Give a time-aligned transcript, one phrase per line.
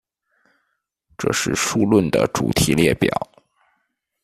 [1.15, 3.11] 这是数论的主题列表。